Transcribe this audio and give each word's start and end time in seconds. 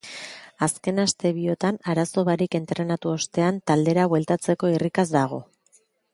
Azken 0.67 1.01
aste 1.03 1.31
biotan 1.39 1.77
arazo 1.93 2.23
barik 2.31 2.57
entrenatu 2.61 3.13
ostean 3.19 3.61
taldera 3.73 4.07
bueltatzeko 4.15 4.73
irrikaz 4.79 5.07
dago. 5.19 5.41